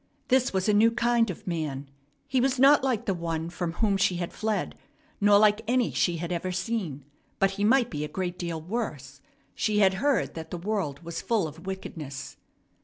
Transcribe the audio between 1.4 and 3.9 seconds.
man. He was not like the one from